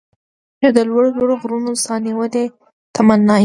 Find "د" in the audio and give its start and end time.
0.75-0.79